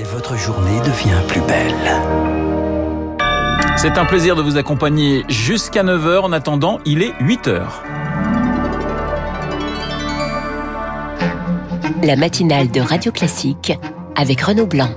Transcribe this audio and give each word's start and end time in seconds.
et 0.00 0.04
votre 0.04 0.36
journée 0.36 0.78
devient 0.80 1.20
plus 1.28 1.42
belle. 1.42 1.74
C'est 3.76 3.98
un 3.98 4.06
plaisir 4.06 4.34
de 4.34 4.42
vous 4.42 4.56
accompagner 4.56 5.24
jusqu'à 5.28 5.82
9h. 5.82 6.20
En 6.20 6.32
attendant, 6.32 6.78
il 6.86 7.02
est 7.02 7.12
8h. 7.20 7.62
La 12.02 12.16
matinale 12.16 12.70
de 12.70 12.80
Radio 12.80 13.12
Classique 13.12 13.78
avec 14.16 14.40
Renaud 14.40 14.66
Blanc. 14.66 14.90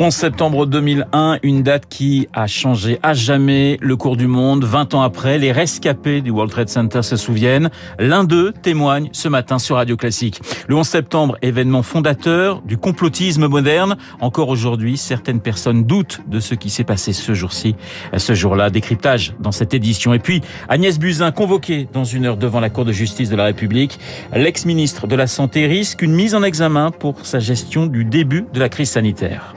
11 0.00 0.12
septembre 0.12 0.66
2001, 0.66 1.38
une 1.44 1.62
date 1.62 1.84
qui 1.88 2.26
a 2.32 2.48
changé 2.48 2.98
à 3.04 3.14
jamais 3.14 3.78
le 3.80 3.94
cours 3.94 4.16
du 4.16 4.26
monde. 4.26 4.64
20 4.64 4.92
ans 4.94 5.02
après, 5.02 5.38
les 5.38 5.52
rescapés 5.52 6.20
du 6.20 6.30
World 6.30 6.50
Trade 6.50 6.68
Center 6.68 7.02
se 7.02 7.16
souviennent. 7.16 7.70
L'un 8.00 8.24
d'eux 8.24 8.52
témoigne 8.60 9.08
ce 9.12 9.28
matin 9.28 9.60
sur 9.60 9.76
Radio 9.76 9.96
Classique. 9.96 10.40
Le 10.66 10.74
11 10.74 10.84
septembre, 10.84 11.38
événement 11.42 11.84
fondateur 11.84 12.60
du 12.62 12.76
complotisme 12.76 13.46
moderne. 13.46 13.96
Encore 14.20 14.48
aujourd'hui, 14.48 14.96
certaines 14.96 15.40
personnes 15.40 15.84
doutent 15.84 16.22
de 16.26 16.40
ce 16.40 16.56
qui 16.56 16.70
s'est 16.70 16.82
passé 16.82 17.12
ce 17.12 17.32
jour-ci, 17.32 17.76
ce 18.16 18.34
jour-là. 18.34 18.70
Décryptage 18.70 19.34
dans 19.38 19.52
cette 19.52 19.74
édition. 19.74 20.12
Et 20.12 20.18
puis, 20.18 20.40
Agnès 20.68 20.98
Buzyn, 20.98 21.30
convoquée 21.30 21.88
dans 21.92 22.04
une 22.04 22.26
heure 22.26 22.36
devant 22.36 22.58
la 22.58 22.68
Cour 22.68 22.84
de 22.84 22.92
justice 22.92 23.30
de 23.30 23.36
la 23.36 23.44
République. 23.44 24.00
L'ex-ministre 24.34 25.06
de 25.06 25.14
la 25.14 25.28
Santé 25.28 25.68
risque 25.68 26.02
une 26.02 26.14
mise 26.14 26.34
en 26.34 26.42
examen 26.42 26.90
pour 26.90 27.24
sa 27.24 27.38
gestion 27.38 27.86
du 27.86 28.04
début 28.04 28.44
de 28.52 28.58
la 28.58 28.68
crise 28.68 28.90
sanitaire. 28.90 29.54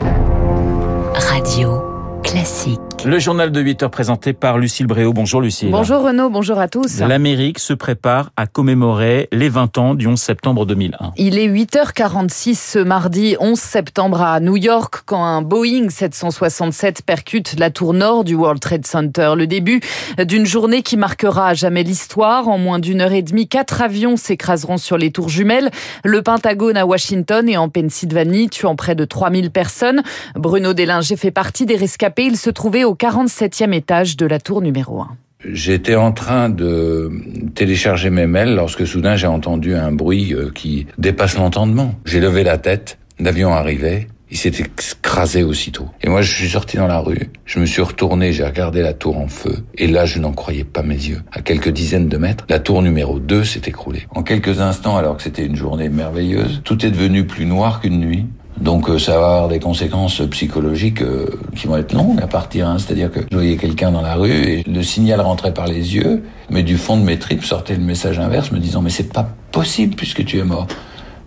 Radio 1.19 1.96
Classique. 2.27 2.81
Le 3.05 3.19
journal 3.19 3.51
de 3.51 3.61
8 3.61 3.83
heures 3.83 3.91
présenté 3.91 4.33
par 4.33 4.57
Lucille 4.57 4.87
Bréau. 4.87 5.13
Bonjour 5.13 5.39
Lucille. 5.39 5.69
Bonjour 5.71 6.01
Renaud, 6.01 6.29
bonjour 6.29 6.59
à 6.59 6.67
tous. 6.67 6.99
L'Amérique 6.99 7.59
se 7.59 7.73
prépare 7.73 8.31
à 8.35 8.47
commémorer 8.47 9.29
les 9.31 9.47
20 9.47 9.77
ans 9.77 9.95
du 9.95 10.07
11 10.07 10.19
septembre 10.19 10.65
2001. 10.65 11.13
Il 11.15 11.37
est 11.37 11.47
8h46 11.47 12.55
ce 12.55 12.79
mardi 12.79 13.37
11 13.39 13.57
septembre 13.57 14.21
à 14.21 14.39
New 14.39 14.57
York 14.57 15.03
quand 15.05 15.23
un 15.23 15.41
Boeing 15.41 15.89
767 15.89 17.03
percute 17.05 17.57
la 17.59 17.69
tour 17.69 17.93
nord 17.93 18.23
du 18.23 18.35
World 18.35 18.59
Trade 18.59 18.85
Center. 18.85 19.33
Le 19.37 19.47
début 19.47 19.79
d'une 20.17 20.45
journée 20.45 20.81
qui 20.81 20.97
marquera 20.97 21.49
à 21.49 21.53
jamais 21.53 21.83
l'histoire. 21.83 22.49
En 22.49 22.57
moins 22.57 22.79
d'une 22.79 22.99
heure 22.99 23.13
et 23.13 23.21
demie, 23.21 23.47
quatre 23.47 23.81
avions 23.81 24.17
s'écraseront 24.17 24.77
sur 24.77 24.97
les 24.97 25.11
tours 25.11 25.29
jumelles. 25.29 25.69
Le 26.03 26.23
Pentagone 26.23 26.75
à 26.75 26.85
Washington 26.85 27.47
et 27.47 27.57
en 27.57 27.69
Pennsylvanie, 27.69 28.49
tuant 28.49 28.75
près 28.75 28.95
de 28.95 29.05
3000 29.05 29.51
personnes. 29.51 30.01
Bruno 30.35 30.73
Délinger 30.73 31.15
fait 31.15 31.31
partie 31.31 31.65
des 31.65 31.77
rescapés. 31.77 32.16
Il 32.19 32.35
se 32.35 32.49
trouvait 32.49 32.83
au 32.83 32.95
47e 32.95 33.73
étage 33.73 34.17
de 34.17 34.25
la 34.25 34.39
tour 34.39 34.61
numéro 34.61 35.01
1. 35.01 35.17
J'étais 35.45 35.95
en 35.95 36.11
train 36.11 36.49
de 36.49 37.11
télécharger 37.53 38.09
mes 38.09 38.25
mails 38.25 38.55
lorsque 38.55 38.87
soudain 38.87 39.15
j'ai 39.15 39.27
entendu 39.27 39.75
un 39.75 39.91
bruit 39.91 40.33
euh, 40.33 40.49
qui 40.49 40.87
dépasse 40.97 41.37
l'entendement. 41.37 41.93
J'ai 42.05 42.19
levé 42.19 42.43
la 42.43 42.57
tête, 42.57 42.97
l'avion 43.19 43.53
arrivait, 43.53 44.07
il 44.29 44.37
s'est 44.37 44.49
écrasé 44.49 45.43
aussitôt. 45.43 45.87
Et 46.01 46.09
moi, 46.09 46.21
je 46.21 46.33
suis 46.33 46.49
sorti 46.49 46.77
dans 46.77 46.87
la 46.87 46.99
rue, 46.99 47.29
je 47.45 47.59
me 47.59 47.65
suis 47.65 47.81
retourné, 47.81 48.33
j'ai 48.33 48.43
regardé 48.43 48.81
la 48.81 48.93
tour 48.93 49.17
en 49.17 49.27
feu, 49.27 49.63
et 49.75 49.87
là, 49.87 50.05
je 50.05 50.19
n'en 50.19 50.33
croyais 50.33 50.65
pas 50.65 50.83
mes 50.83 50.95
yeux. 50.95 51.21
À 51.31 51.41
quelques 51.41 51.69
dizaines 51.69 52.09
de 52.09 52.17
mètres, 52.17 52.45
la 52.49 52.59
tour 52.59 52.81
numéro 52.81 53.19
2 53.19 53.43
s'est 53.43 53.61
écroulée. 53.67 54.05
En 54.13 54.23
quelques 54.23 54.59
instants, 54.59 54.97
alors 54.97 55.17
que 55.17 55.23
c'était 55.23 55.45
une 55.45 55.55
journée 55.55 55.89
merveilleuse, 55.89 56.61
tout 56.63 56.85
est 56.85 56.91
devenu 56.91 57.25
plus 57.25 57.45
noir 57.45 57.79
qu'une 57.79 57.99
nuit. 57.99 58.25
Donc 58.61 58.89
euh, 58.89 58.97
ça 58.97 59.19
va 59.19 59.27
avoir 59.35 59.47
des 59.47 59.59
conséquences 59.59 60.21
psychologiques 60.31 61.01
euh, 61.01 61.27
qui 61.55 61.67
vont 61.67 61.77
être 61.77 61.93
longues 61.93 62.21
à 62.21 62.27
partir. 62.27 62.67
Hein. 62.67 62.77
C'est-à-dire 62.79 63.11
que 63.11 63.19
je 63.29 63.35
voyais 63.35 63.57
quelqu'un 63.57 63.91
dans 63.91 64.01
la 64.01 64.15
rue 64.15 64.31
et 64.31 64.63
le 64.63 64.83
signal 64.83 65.21
rentrait 65.21 65.53
par 65.53 65.67
les 65.67 65.95
yeux, 65.95 66.23
mais 66.49 66.63
du 66.63 66.77
fond 66.77 66.97
de 66.97 67.03
mes 67.03 67.19
tripes 67.19 67.43
sortait 67.43 67.75
le 67.75 67.83
message 67.83 68.19
inverse 68.19 68.51
me 68.51 68.59
disant 68.59 68.81
mais 68.81 68.89
c'est 68.89 69.11
pas 69.11 69.29
possible 69.51 69.95
puisque 69.95 70.25
tu 70.25 70.39
es 70.39 70.43
mort. 70.43 70.67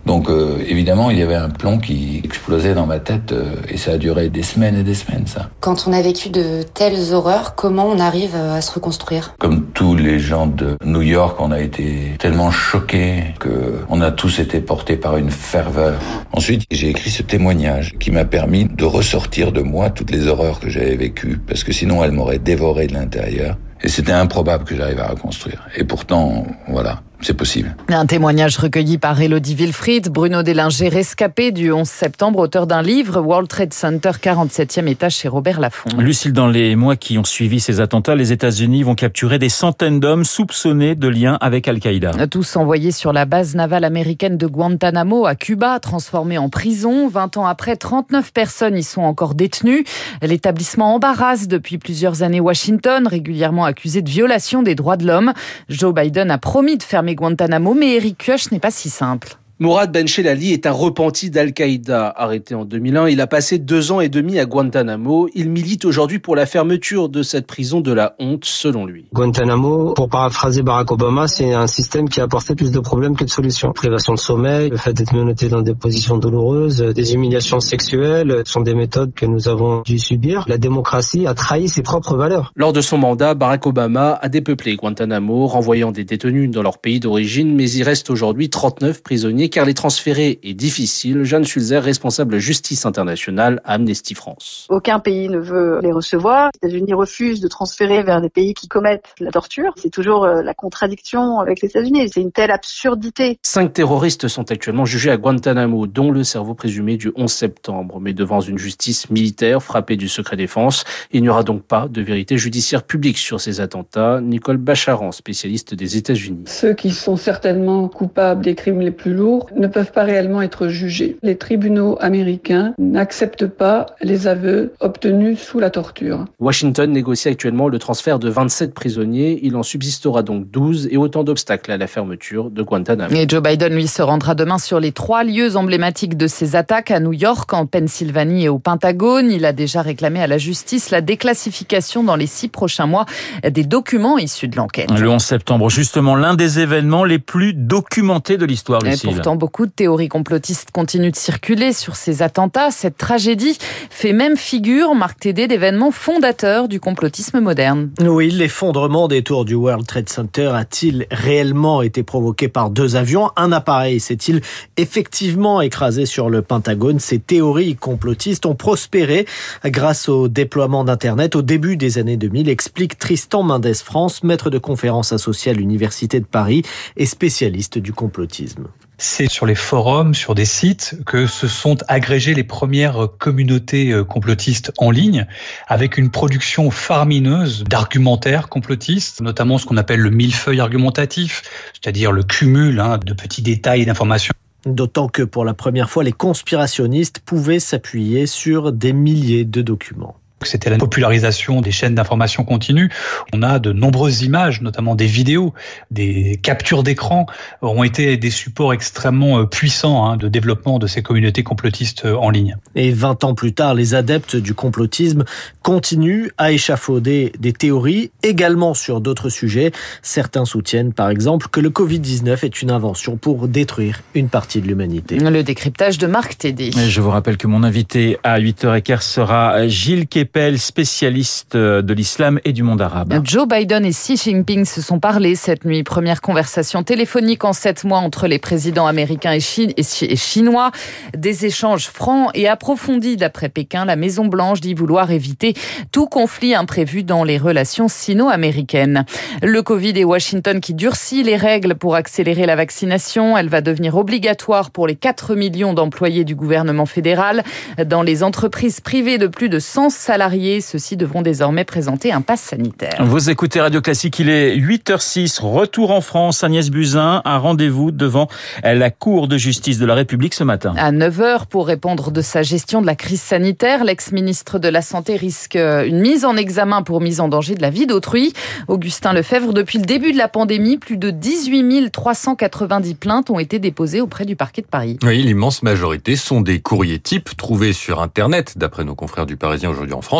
Donc 0.05 0.29
euh, 0.29 0.63
évidemment, 0.67 1.09
il 1.09 1.19
y 1.19 1.21
avait 1.21 1.35
un 1.35 1.49
plomb 1.49 1.77
qui 1.77 2.21
explosait 2.23 2.73
dans 2.73 2.85
ma 2.85 2.99
tête 2.99 3.31
euh, 3.31 3.55
et 3.69 3.77
ça 3.77 3.91
a 3.91 3.97
duré 3.97 4.29
des 4.29 4.43
semaines 4.43 4.77
et 4.77 4.83
des 4.83 4.93
semaines, 4.93 5.27
ça. 5.27 5.49
Quand 5.59 5.87
on 5.87 5.93
a 5.93 6.01
vécu 6.01 6.29
de 6.29 6.63
telles 6.63 7.13
horreurs, 7.13 7.55
comment 7.55 7.85
on 7.85 7.99
arrive 7.99 8.35
euh, 8.35 8.55
à 8.55 8.61
se 8.61 8.71
reconstruire? 8.71 9.35
Comme 9.39 9.65
tous 9.73 9.95
les 9.95 10.19
gens 10.19 10.47
de 10.47 10.77
New 10.83 11.01
York, 11.01 11.37
on 11.39 11.51
a 11.51 11.59
été 11.59 12.15
tellement 12.19 12.51
choqués 12.51 13.33
que 13.39 13.81
on 13.89 14.01
a 14.01 14.11
tous 14.11 14.39
été 14.39 14.59
portés 14.59 14.97
par 14.97 15.17
une 15.17 15.31
ferveur. 15.31 15.99
Ensuite, 16.33 16.63
j'ai 16.71 16.89
écrit 16.89 17.09
ce 17.09 17.21
témoignage 17.21 17.95
qui 17.99 18.11
m'a 18.11 18.25
permis 18.25 18.65
de 18.65 18.85
ressortir 18.85 19.51
de 19.51 19.61
moi 19.61 19.89
toutes 19.89 20.11
les 20.11 20.27
horreurs 20.27 20.59
que 20.59 20.69
j'avais 20.69 20.95
vécues 20.95 21.39
parce 21.47 21.63
que 21.63 21.71
sinon 21.71 22.03
elles 22.03 22.11
m'auraient 22.11 22.39
dévoré 22.39 22.87
de 22.87 22.93
l'intérieur. 22.93 23.57
Et 23.83 23.89
c'était 23.89 24.11
improbable 24.11 24.63
que 24.63 24.75
j'arrive 24.75 24.99
à 24.99 25.07
reconstruire. 25.07 25.67
Et 25.75 25.83
pourtant, 25.83 26.45
voilà, 26.67 27.01
c'est 27.21 27.33
possible. 27.33 27.75
Un 27.89 28.05
témoignage 28.05 28.57
recueilli 28.57 28.97
par 28.97 29.21
Elodie 29.21 29.55
Wilfried, 29.55 30.09
Bruno 30.09 30.43
Délinger, 30.43 30.89
rescapé 30.89 31.51
du 31.51 31.71
11 31.71 31.87
septembre, 31.87 32.39
auteur 32.39 32.67
d'un 32.67 32.81
livre, 32.81 33.19
World 33.21 33.47
Trade 33.47 33.73
Center, 33.73 34.11
47e 34.21 34.87
étage 34.87 35.15
chez 35.15 35.27
Robert 35.27 35.59
Laffont. 35.59 35.89
Lucille, 35.97 36.33
dans 36.33 36.47
les 36.47 36.75
mois 36.75 36.95
qui 36.95 37.17
ont 37.17 37.23
suivi 37.23 37.59
ces 37.59 37.79
attentats, 37.79 38.15
les 38.15 38.31
États-Unis 38.31 38.83
vont 38.83 38.95
capturer 38.95 39.39
des 39.39 39.49
centaines 39.49 39.99
d'hommes 39.99 40.23
soupçonnés 40.23 40.95
de 40.95 41.07
liens 41.07 41.37
avec 41.41 41.67
Al-Qaïda. 41.67 42.27
Tous 42.27 42.55
envoyés 42.55 42.91
sur 42.91 43.13
la 43.13 43.25
base 43.25 43.55
navale 43.55 43.83
américaine 43.83 44.37
de 44.37 44.47
Guantanamo 44.47 45.25
à 45.25 45.35
Cuba, 45.35 45.79
transformés 45.79 46.37
en 46.37 46.49
prison. 46.49 47.07
20 47.07 47.37
ans 47.37 47.45
après, 47.45 47.75
39 47.75 48.33
personnes 48.33 48.77
y 48.77 48.83
sont 48.83 49.01
encore 49.01 49.35
détenues. 49.35 49.83
L'établissement 50.21 50.95
embarrasse 50.95 51.47
depuis 51.47 51.77
plusieurs 51.77 52.23
années 52.23 52.39
Washington, 52.39 53.07
régulièrement 53.07 53.65
accusé 53.65 54.01
de 54.01 54.09
violation 54.09 54.63
des 54.63 54.75
droits 54.75 54.97
de 54.97 55.05
l'homme. 55.05 55.33
Joe 55.69 55.93
Biden 55.93 56.31
a 56.31 56.37
promis 56.37 56.77
de 56.77 56.83
fermer 56.83 57.10
Guantanamo, 57.15 57.73
mais 57.73 57.95
Eric 57.95 58.17
Kioch 58.17 58.51
n'est 58.51 58.59
pas 58.59 58.71
si 58.71 58.89
simple. 58.89 59.37
Mourad 59.61 59.91
Benchelali 59.91 60.53
est 60.53 60.65
un 60.65 60.71
repenti 60.71 61.29
d'Al-Qaïda. 61.29 62.11
Arrêté 62.17 62.55
en 62.55 62.65
2001, 62.65 63.09
il 63.09 63.21
a 63.21 63.27
passé 63.27 63.59
deux 63.59 63.91
ans 63.91 64.01
et 64.01 64.09
demi 64.09 64.39
à 64.39 64.45
Guantanamo. 64.45 65.29
Il 65.35 65.51
milite 65.51 65.85
aujourd'hui 65.85 66.17
pour 66.17 66.35
la 66.35 66.47
fermeture 66.47 67.09
de 67.09 67.21
cette 67.21 67.45
prison 67.45 67.79
de 67.79 67.93
la 67.93 68.15
honte, 68.17 68.43
selon 68.43 68.87
lui. 68.87 69.05
Guantanamo, 69.13 69.93
pour 69.93 70.09
paraphraser 70.09 70.63
Barack 70.63 70.91
Obama, 70.91 71.27
c'est 71.27 71.53
un 71.53 71.67
système 71.67 72.09
qui 72.09 72.19
a 72.21 72.23
apporté 72.23 72.55
plus 72.55 72.71
de 72.71 72.79
problèmes 72.79 73.15
que 73.15 73.23
de 73.23 73.29
solutions. 73.29 73.71
Privation 73.71 74.15
de 74.15 74.17
sommeil, 74.17 74.71
le 74.71 74.77
fait 74.77 74.93
d'être 74.93 75.13
menotté 75.13 75.47
dans 75.47 75.61
des 75.61 75.75
positions 75.75 76.17
douloureuses, 76.17 76.81
des 76.81 77.13
humiliations 77.13 77.59
sexuelles 77.59 78.41
sont 78.45 78.61
des 78.61 78.73
méthodes 78.73 79.13
que 79.13 79.27
nous 79.27 79.47
avons 79.47 79.83
dû 79.85 79.99
subir. 79.99 80.43
La 80.47 80.57
démocratie 80.57 81.27
a 81.27 81.35
trahi 81.35 81.69
ses 81.69 81.83
propres 81.83 82.15
valeurs. 82.15 82.51
Lors 82.55 82.73
de 82.73 82.81
son 82.81 82.97
mandat, 82.97 83.35
Barack 83.35 83.67
Obama 83.67 84.17
a 84.19 84.27
dépeuplé 84.27 84.75
Guantanamo, 84.75 85.45
renvoyant 85.45 85.91
des 85.91 86.03
détenus 86.03 86.49
dans 86.49 86.63
leur 86.63 86.79
pays 86.79 86.99
d'origine, 86.99 87.53
mais 87.53 87.69
il 87.69 87.83
reste 87.83 88.09
aujourd'hui 88.09 88.49
39 88.49 89.03
prisonniers 89.03 89.50
car 89.51 89.65
les 89.65 89.75
transférer 89.75 90.39
est 90.41 90.53
difficile. 90.53 91.23
Jeanne 91.23 91.43
Sulzer, 91.43 91.83
responsable 91.83 92.39
justice 92.39 92.85
internationale 92.85 93.61
à 93.65 93.73
Amnesty 93.73 94.15
France. 94.15 94.65
Aucun 94.69 94.99
pays 94.99 95.29
ne 95.29 95.37
veut 95.37 95.79
les 95.83 95.91
recevoir. 95.91 96.49
Les 96.63 96.69
États-Unis 96.69 96.93
refusent 96.93 97.41
de 97.41 97.47
transférer 97.47 98.01
vers 98.01 98.21
des 98.21 98.29
pays 98.29 98.53
qui 98.53 98.67
commettent 98.67 99.13
la 99.19 99.31
torture. 99.31 99.73
C'est 99.75 99.91
toujours 99.91 100.23
euh, 100.23 100.41
la 100.41 100.53
contradiction 100.53 101.39
avec 101.39 101.61
les 101.61 101.67
États-Unis. 101.67 102.09
C'est 102.11 102.21
une 102.21 102.31
telle 102.31 102.51
absurdité. 102.51 103.37
Cinq 103.43 103.73
terroristes 103.73 104.27
sont 104.27 104.49
actuellement 104.51 104.85
jugés 104.85 105.11
à 105.11 105.17
Guantanamo, 105.17 105.85
dont 105.85 106.11
le 106.11 106.23
cerveau 106.23 106.53
présumé 106.53 106.97
du 106.97 107.11
11 107.15 107.31
septembre. 107.31 107.99
Mais 107.99 108.13
devant 108.13 108.39
une 108.39 108.57
justice 108.57 109.09
militaire 109.09 109.61
frappée 109.61 109.97
du 109.97 110.07
secret 110.07 110.37
défense, 110.37 110.85
il 111.11 111.21
n'y 111.21 111.29
aura 111.29 111.43
donc 111.43 111.63
pas 111.63 111.87
de 111.87 112.01
vérité 112.01 112.37
judiciaire 112.37 112.83
publique 112.83 113.17
sur 113.17 113.41
ces 113.41 113.59
attentats. 113.59 114.21
Nicole 114.21 114.57
Bacharan, 114.57 115.11
spécialiste 115.11 115.75
des 115.75 115.97
États-Unis. 115.97 116.45
Ceux 116.45 116.73
qui 116.73 116.91
sont 116.91 117.17
certainement 117.17 117.87
coupables 117.89 118.43
des 118.43 118.55
crimes 118.55 118.81
les 118.81 118.91
plus 118.91 119.13
lourds 119.13 119.30
ne 119.55 119.67
peuvent 119.67 119.91
pas 119.91 120.03
réellement 120.03 120.41
être 120.41 120.67
jugés. 120.67 121.17
Les 121.23 121.37
tribunaux 121.37 121.97
américains 121.99 122.73
n'acceptent 122.77 123.47
pas 123.47 123.87
les 124.01 124.27
aveux 124.27 124.73
obtenus 124.79 125.39
sous 125.39 125.59
la 125.59 125.69
torture. 125.69 126.25
Washington 126.39 126.91
négocie 126.91 127.29
actuellement 127.29 127.67
le 127.67 127.79
transfert 127.79 128.19
de 128.19 128.29
27 128.29 128.73
prisonniers. 128.73 129.39
Il 129.43 129.55
en 129.55 129.63
subsistera 129.63 130.23
donc 130.23 130.49
12 130.49 130.89
et 130.91 130.97
autant 130.97 131.23
d'obstacles 131.23 131.71
à 131.71 131.77
la 131.77 131.87
fermeture 131.87 132.49
de 132.49 132.63
Guantanamo. 132.63 133.13
Et 133.13 133.25
Joe 133.27 133.41
Biden, 133.41 133.73
lui, 133.73 133.87
se 133.87 134.01
rendra 134.01 134.35
demain 134.35 134.57
sur 134.57 134.79
les 134.79 134.91
trois 134.91 135.23
lieux 135.23 135.55
emblématiques 135.55 136.17
de 136.17 136.27
ces 136.27 136.55
attaques 136.55 136.91
à 136.91 136.99
New 136.99 137.13
York, 137.13 137.53
en 137.53 137.65
Pennsylvanie 137.65 138.45
et 138.45 138.49
au 138.49 138.59
Pentagone. 138.59 139.31
Il 139.31 139.45
a 139.45 139.53
déjà 139.53 139.81
réclamé 139.81 140.21
à 140.21 140.27
la 140.27 140.37
justice 140.37 140.89
la 140.89 141.01
déclassification 141.01 142.03
dans 142.03 142.15
les 142.15 142.27
six 142.27 142.47
prochains 142.47 142.87
mois 142.87 143.05
des 143.47 143.63
documents 143.63 144.17
issus 144.17 144.47
de 144.47 144.55
l'enquête. 144.57 144.91
Le 144.91 145.09
11 145.09 145.21
septembre, 145.21 145.69
justement, 145.69 146.15
l'un 146.15 146.35
des 146.35 146.59
événements 146.59 147.03
les 147.03 147.19
plus 147.19 147.53
documentés 147.53 148.37
de 148.37 148.45
l'histoire, 148.45 148.81
Et 148.85 148.95
pourtant, 149.21 149.35
beaucoup 149.35 149.65
de 149.65 149.71
théories 149.71 150.09
complotistes 150.09 150.71
continuent 150.71 151.11
de 151.11 151.15
circuler 151.15 151.73
sur 151.73 151.95
ces 151.95 152.21
attentats. 152.21 152.71
Cette 152.71 152.97
tragédie 152.97 153.57
fait 153.89 154.13
même 154.13 154.35
figure, 154.35 154.95
Marc 154.95 155.19
Tédé, 155.19 155.47
d'événements 155.47 155.91
fondateurs 155.91 156.67
du 156.67 156.79
complotisme 156.79 157.39
moderne. 157.39 157.91
Oui, 158.01 158.31
l'effondrement 158.31 159.07
des 159.07 159.23
tours 159.23 159.45
du 159.45 159.53
World 159.53 159.85
Trade 159.85 160.09
Center 160.09 160.51
a-t-il 160.53 161.05
réellement 161.11 161.81
été 161.81 162.03
provoqué 162.03 162.47
par 162.47 162.69
deux 162.71 162.95
avions? 162.95 163.29
Un 163.35 163.51
appareil 163.51 163.99
s'est-il 163.99 164.41
effectivement 164.77 165.61
écrasé 165.61 166.05
sur 166.05 166.29
le 166.29 166.41
Pentagone? 166.41 166.99
Ces 166.99 167.19
théories 167.19 167.75
complotistes 167.75 168.45
ont 168.45 168.55
prospéré 168.55 169.25
grâce 169.65 170.09
au 170.09 170.27
déploiement 170.27 170.83
d'Internet 170.83 171.35
au 171.35 171.41
début 171.41 171.77
des 171.77 171.97
années 171.97 172.17
2000, 172.17 172.49
explique 172.49 172.97
Tristan 172.97 173.43
Mendes 173.43 173.75
France, 173.75 174.23
maître 174.23 174.49
de 174.49 174.57
conférences 174.57 175.13
associé 175.13 175.51
à 175.51 175.53
l'Université 175.53 176.19
de 176.19 176.25
Paris 176.25 176.63
et 176.97 177.05
spécialiste 177.05 177.77
du 177.77 177.93
complotisme. 177.93 178.67
C'est 179.01 179.29
sur 179.29 179.45
les 179.45 179.55
forums, 179.55 180.13
sur 180.13 180.35
des 180.35 180.45
sites, 180.45 180.95
que 181.05 181.25
se 181.25 181.47
sont 181.47 181.77
agrégées 181.87 182.35
les 182.35 182.43
premières 182.43 183.09
communautés 183.17 183.91
euh, 183.91 184.03
complotistes 184.03 184.71
en 184.77 184.91
ligne, 184.91 185.25
avec 185.67 185.97
une 185.97 186.11
production 186.11 186.69
faramineuse 186.69 187.63
d'argumentaires 187.63 188.47
complotistes, 188.47 189.21
notamment 189.21 189.57
ce 189.57 189.65
qu'on 189.65 189.77
appelle 189.77 189.99
le 189.99 190.11
millefeuille 190.11 190.59
argumentatif, 190.59 191.41
c'est-à-dire 191.73 192.11
le 192.11 192.23
cumul 192.23 192.79
hein, 192.79 192.99
de 193.03 193.13
petits 193.13 193.41
détails 193.41 193.85
d'informations. 193.85 194.33
D'autant 194.67 195.07
que 195.07 195.23
pour 195.23 195.43
la 195.45 195.55
première 195.55 195.89
fois, 195.89 196.03
les 196.03 196.11
conspirationnistes 196.11 197.19
pouvaient 197.19 197.59
s'appuyer 197.59 198.27
sur 198.27 198.71
des 198.71 198.93
milliers 198.93 199.45
de 199.45 199.63
documents. 199.63 200.15
C'était 200.43 200.69
la 200.69 200.77
popularisation 200.77 201.61
des 201.61 201.71
chaînes 201.71 201.95
d'information 201.95 202.43
continue. 202.43 202.89
On 203.33 203.43
a 203.43 203.59
de 203.59 203.71
nombreuses 203.71 204.23
images, 204.23 204.61
notamment 204.61 204.95
des 204.95 205.05
vidéos, 205.05 205.53
des 205.91 206.39
captures 206.41 206.83
d'écran, 206.83 207.27
ont 207.61 207.83
été 207.83 208.17
des 208.17 208.29
supports 208.31 208.73
extrêmement 208.73 209.39
euh, 209.39 209.45
puissants 209.45 210.05
hein, 210.05 210.17
de 210.17 210.27
développement 210.27 210.79
de 210.79 210.87
ces 210.87 211.03
communautés 211.03 211.43
complotistes 211.43 212.05
euh, 212.05 212.15
en 212.15 212.29
ligne. 212.29 212.57
Et 212.75 212.91
20 212.91 213.23
ans 213.23 213.35
plus 213.35 213.53
tard, 213.53 213.73
les 213.75 213.93
adeptes 213.93 214.35
du 214.35 214.53
complotisme 214.53 215.23
continuent 215.61 216.29
à 216.37 216.51
échafauder 216.51 217.31
des 217.39 217.53
théories, 217.53 218.11
également 218.23 218.73
sur 218.73 219.01
d'autres 219.01 219.29
sujets. 219.29 219.71
Certains 220.01 220.45
soutiennent 220.45 220.93
par 220.93 221.09
exemple 221.09 221.47
que 221.51 221.59
le 221.59 221.69
Covid-19 221.69 222.45
est 222.45 222.61
une 222.61 222.71
invention 222.71 223.17
pour 223.17 223.47
détruire 223.47 224.01
une 224.15 224.29
partie 224.29 224.61
de 224.61 224.67
l'humanité. 224.67 225.17
Le 225.19 225.43
décryptage 225.43 225.97
de 225.97 226.07
Marc 226.07 226.37
Tédé. 226.37 226.71
Je 226.71 227.01
vous 227.01 227.09
rappelle 227.09 227.37
que 227.37 227.47
mon 227.47 227.63
invité 227.63 228.17
à 228.23 228.39
8h15 228.39 229.01
sera 229.01 229.67
Gilles 229.67 230.07
Kepé 230.07 230.30
spécialiste 230.57 231.55
euh, 231.55 231.81
de 231.81 231.93
l'islam 231.93 232.39
et 232.45 232.53
du 232.53 232.63
monde 232.63 232.81
arabe. 232.81 233.21
Joe 233.23 233.47
Biden 233.47 233.85
et 233.85 233.91
Xi 233.91 234.15
Jinping 234.15 234.65
se 234.65 234.81
sont 234.81 234.99
parlé 234.99 235.35
cette 235.35 235.65
nuit. 235.65 235.83
Première 235.83 236.21
conversation 236.21 236.83
téléphonique 236.83 237.43
en 237.43 237.53
sept 237.53 237.83
mois 237.83 237.99
entre 237.99 238.27
les 238.27 238.39
présidents 238.39 238.87
américains 238.87 239.33
et, 239.33 240.15
chinois. 240.15 240.71
Des 241.15 241.45
échanges 241.45 241.87
francs 241.87 242.31
et 242.33 242.47
approfondis 242.47 243.17
d'après 243.17 243.49
Pékin. 243.49 243.85
La 243.85 243.95
Maison 243.95 244.25
Blanche 244.25 244.61
dit 244.61 244.73
vouloir 244.73 245.11
éviter 245.11 245.53
tout 245.91 246.07
conflit 246.07 246.55
imprévu 246.55 247.03
dans 247.03 247.23
les 247.23 247.37
relations 247.37 247.87
sino-américaines. 247.87 249.05
Le 249.41 249.61
Covid 249.61 249.97
et 249.99 250.05
Washington 250.05 250.61
qui 250.61 250.73
durcit 250.73 251.23
les 251.23 251.35
règles 251.35 251.75
pour 251.75 251.95
accélérer 251.95 252.45
la 252.45 252.55
vaccination. 252.55 253.37
Elle 253.37 253.49
va 253.49 253.61
devenir 253.61 253.97
obligatoire 253.97 254.71
pour 254.71 254.87
les 254.87 254.95
4 254.95 255.35
millions 255.35 255.73
d'employés 255.73 256.23
du 256.23 256.35
gouvernement 256.35 256.85
fédéral. 256.85 257.43
Dans 257.85 258.01
les 258.01 258.23
entreprises 258.23 258.79
privées 258.79 259.17
de 259.17 259.27
plus 259.27 259.49
de 259.49 259.59
100 259.59 259.89
salariés, 259.89 260.20
salariés. 260.21 260.61
Ceux-ci 260.61 260.97
devront 260.97 261.23
désormais 261.23 261.63
présenter 261.63 262.11
un 262.11 262.21
pass 262.21 262.41
sanitaire. 262.41 263.03
Vous 263.03 263.31
écoutez 263.31 263.59
Radio 263.59 263.81
Classique, 263.81 264.19
il 264.19 264.29
est 264.29 264.55
8h06. 264.55 265.41
Retour 265.41 265.89
en 265.89 266.01
France, 266.01 266.43
Agnès 266.43 266.69
Buzyn, 266.69 267.23
un 267.25 267.37
rendez-vous 267.39 267.89
devant 267.89 268.27
la 268.63 268.91
Cour 268.91 269.27
de 269.27 269.39
justice 269.39 269.79
de 269.79 269.85
la 269.87 269.95
République 269.95 270.35
ce 270.35 270.43
matin. 270.43 270.75
À 270.77 270.91
9h, 270.91 271.47
pour 271.47 271.65
répondre 271.65 272.11
de 272.11 272.21
sa 272.21 272.43
gestion 272.43 272.81
de 272.81 272.85
la 272.85 272.93
crise 272.93 273.19
sanitaire, 273.19 273.83
l'ex-ministre 273.83 274.59
de 274.59 274.67
la 274.67 274.83
Santé 274.83 275.15
risque 275.15 275.55
une 275.55 275.99
mise 275.99 276.23
en 276.23 276.37
examen 276.37 276.83
pour 276.83 277.01
mise 277.01 277.19
en 277.19 277.27
danger 277.27 277.55
de 277.55 277.63
la 277.63 277.71
vie 277.71 277.87
d'autrui. 277.87 278.33
Augustin 278.67 279.13
Lefebvre, 279.13 279.53
depuis 279.53 279.79
le 279.79 279.85
début 279.85 280.11
de 280.11 280.19
la 280.19 280.27
pandémie, 280.27 280.77
plus 280.77 280.97
de 280.97 281.09
18 281.09 281.89
390 281.89 282.93
plaintes 282.93 283.31
ont 283.31 283.39
été 283.39 283.57
déposées 283.57 284.01
auprès 284.01 284.25
du 284.25 284.35
parquet 284.35 284.61
de 284.61 284.67
Paris. 284.67 284.99
Oui, 285.01 285.23
l'immense 285.23 285.63
majorité 285.63 286.15
sont 286.15 286.41
des 286.41 286.59
courriers 286.59 286.99
types 286.99 287.35
trouvés 287.35 287.73
sur 287.73 288.03
Internet, 288.03 288.59
d'après 288.59 288.83
nos 288.83 288.93
confrères 288.93 289.25
du 289.25 289.35
Parisien 289.35 289.71
aujourd'hui 289.71 289.95
en 289.95 290.01
France 290.01 290.10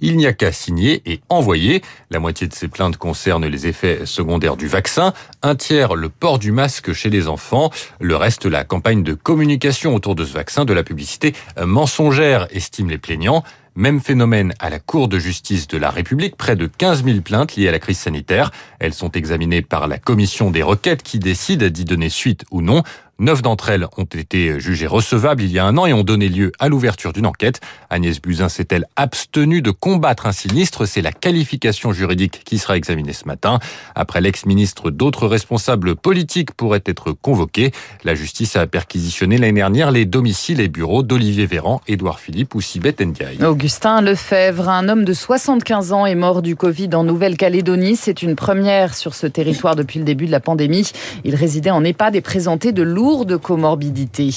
Il 0.00 0.16
n'y 0.16 0.26
a 0.26 0.32
qu'à 0.32 0.52
signer 0.52 1.02
et 1.06 1.20
envoyer. 1.28 1.82
La 2.10 2.18
moitié 2.20 2.46
de 2.46 2.54
ces 2.54 2.68
plaintes 2.68 2.96
concernent 2.96 3.46
les 3.46 3.66
effets 3.66 4.06
secondaires 4.06 4.56
du 4.56 4.66
vaccin, 4.66 5.12
un 5.42 5.54
tiers 5.54 5.94
le 5.94 6.08
port 6.08 6.38
du 6.38 6.52
masque 6.52 6.92
chez 6.92 7.10
les 7.10 7.28
enfants, 7.28 7.70
le 8.00 8.16
reste 8.16 8.46
la 8.46 8.64
campagne 8.64 9.02
de 9.02 9.14
communication 9.14 9.94
autour 9.94 10.14
de 10.14 10.24
ce 10.24 10.32
vaccin, 10.32 10.64
de 10.64 10.72
la 10.72 10.82
publicité 10.82 11.34
mensongère, 11.64 12.46
estiment 12.50 12.90
les 12.90 12.98
plaignants. 12.98 13.44
Même 13.80 14.00
phénomène 14.00 14.52
à 14.58 14.68
la 14.68 14.78
Cour 14.78 15.08
de 15.08 15.18
justice 15.18 15.66
de 15.66 15.78
la 15.78 15.88
République, 15.88 16.36
près 16.36 16.54
de 16.54 16.66
15 16.66 17.02
000 17.02 17.20
plaintes 17.22 17.56
liées 17.56 17.66
à 17.66 17.72
la 17.72 17.78
crise 17.78 17.98
sanitaire. 17.98 18.50
Elles 18.78 18.92
sont 18.92 19.10
examinées 19.12 19.62
par 19.62 19.88
la 19.88 19.96
commission 19.96 20.50
des 20.50 20.62
requêtes 20.62 21.02
qui 21.02 21.18
décide 21.18 21.64
d'y 21.64 21.86
donner 21.86 22.10
suite 22.10 22.44
ou 22.50 22.60
non. 22.60 22.82
Neuf 23.20 23.42
d'entre 23.42 23.68
elles 23.68 23.86
ont 23.98 24.04
été 24.04 24.58
jugées 24.60 24.86
recevables 24.86 25.42
il 25.42 25.52
y 25.52 25.58
a 25.58 25.66
un 25.66 25.76
an 25.76 25.84
et 25.84 25.92
ont 25.92 26.04
donné 26.04 26.30
lieu 26.30 26.52
à 26.58 26.68
l'ouverture 26.68 27.12
d'une 27.12 27.26
enquête. 27.26 27.60
Agnès 27.90 28.18
Buzyn 28.18 28.48
s'est-elle 28.48 28.86
abstenue 28.96 29.60
de 29.60 29.70
combattre 29.70 30.26
un 30.26 30.32
sinistre? 30.32 30.86
C'est 30.86 31.02
la 31.02 31.12
qualification 31.12 31.92
juridique 31.92 32.40
qui 32.46 32.56
sera 32.56 32.78
examinée 32.78 33.12
ce 33.12 33.26
matin. 33.26 33.58
Après 33.94 34.22
l'ex-ministre, 34.22 34.90
d'autres 34.90 35.26
responsables 35.26 35.96
politiques 35.96 36.52
pourraient 36.54 36.82
être 36.86 37.12
convoqués. 37.12 37.72
La 38.04 38.14
justice 38.14 38.56
a 38.56 38.66
perquisitionné 38.66 39.36
l'année 39.36 39.52
dernière 39.52 39.90
les 39.90 40.06
domiciles 40.06 40.60
et 40.60 40.68
bureaux 40.68 41.02
d'Olivier 41.02 41.44
Véran, 41.44 41.82
Édouard 41.86 42.20
Philippe 42.20 42.54
ou 42.54 42.62
Sibeth 42.62 43.02
Ndiaye. 43.02 43.44
Augustin 43.44 43.69
Lefebvre, 44.02 44.68
un 44.68 44.88
homme 44.88 45.04
de 45.04 45.12
75 45.12 45.92
ans 45.92 46.04
est 46.04 46.16
mort 46.16 46.42
du 46.42 46.56
Covid 46.56 46.90
en 46.92 47.04
Nouvelle-Calédonie. 47.04 47.94
C'est 47.94 48.20
une 48.20 48.34
première 48.34 48.94
sur 48.94 49.14
ce 49.14 49.28
territoire 49.28 49.76
depuis 49.76 50.00
le 50.00 50.04
début 50.04 50.26
de 50.26 50.32
la 50.32 50.40
pandémie. 50.40 50.90
Il 51.24 51.34
résidait 51.36 51.70
en 51.70 51.84
EHPAD 51.84 52.16
et 52.16 52.20
présentait 52.20 52.72
de 52.72 52.82
lourds 52.82 53.26
de 53.26 53.36
comorbidité. 53.36 54.30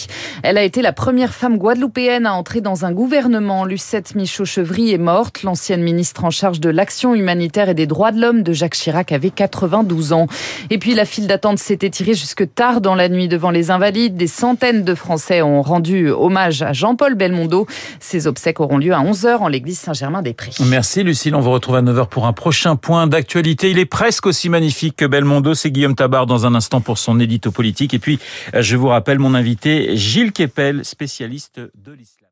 Elle 0.43 0.57
a 0.57 0.63
été 0.63 0.81
la 0.81 0.93
première 0.93 1.33
femme 1.33 1.57
guadeloupéenne 1.57 2.27
à 2.27 2.33
entrer 2.33 2.61
dans 2.61 2.85
un 2.85 2.91
gouvernement. 2.91 3.65
Lucette 3.65 4.15
Michaud-Chevry 4.15 4.93
est 4.93 4.99
morte. 4.99 5.41
L'ancienne 5.43 5.81
ministre 5.81 6.25
en 6.25 6.29
charge 6.29 6.59
de 6.59 6.69
l'action 6.69 7.15
humanitaire 7.15 7.69
et 7.69 7.73
des 7.73 7.87
droits 7.87 8.11
de 8.11 8.21
l'homme 8.21 8.43
de 8.43 8.53
Jacques 8.53 8.75
Chirac 8.75 9.11
avait 9.11 9.31
92 9.31 10.13
ans. 10.13 10.27
Et 10.69 10.77
puis 10.77 10.93
la 10.93 11.05
file 11.05 11.27
d'attente 11.27 11.57
s'est 11.57 11.79
étirée 11.81 12.13
jusque 12.13 12.53
tard 12.53 12.81
dans 12.81 12.95
la 12.95 13.09
nuit 13.09 13.27
devant 13.27 13.51
les 13.51 13.71
Invalides. 13.71 14.15
Des 14.15 14.27
centaines 14.27 14.83
de 14.83 14.95
Français 14.95 15.41
ont 15.41 15.63
rendu 15.63 16.09
hommage 16.11 16.61
à 16.61 16.71
Jean-Paul 16.71 17.15
Belmondo. 17.15 17.65
Ces 17.99 18.27
obsèques 18.27 18.59
auront 18.59 18.77
lieu 18.77 18.93
à 18.93 18.99
11h 19.13 19.37
en 19.37 19.47
l'église 19.47 19.77
Saint-Germain-des-Prés. 19.77 20.51
Merci 20.65 21.03
Lucille, 21.03 21.35
on 21.35 21.39
vous 21.39 21.51
retrouve 21.51 21.75
à 21.75 21.81
9h 21.83 22.07
pour 22.07 22.25
un 22.25 22.33
prochain 22.33 22.75
point 22.75 23.05
d'actualité. 23.05 23.69
Il 23.69 23.77
est 23.77 23.85
presque 23.85 24.25
aussi 24.25 24.49
magnifique 24.49 24.95
que 24.95 25.05
Belmondo. 25.05 25.53
C'est 25.53 25.69
Guillaume 25.69 25.95
Tabar 25.95 26.25
dans 26.25 26.47
un 26.47 26.55
instant 26.55 26.81
pour 26.81 26.97
son 26.97 27.19
édito 27.19 27.51
politique. 27.51 27.93
Et 27.93 27.99
puis 27.99 28.19
je 28.57 28.75
vous 28.75 28.87
rappelle 28.87 29.19
mon 29.19 29.35
invité, 29.35 29.95
Gilles 29.95 30.31
Kepel, 30.31 30.83
spécialiste 30.83 31.59
de 31.59 31.91
l'islam. 31.91 32.22